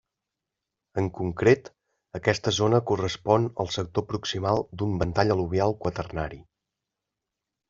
[1.01, 1.67] En concret,
[2.19, 6.43] aquesta zona correspon al sector proximal d'un ventall al·luvial quaternari.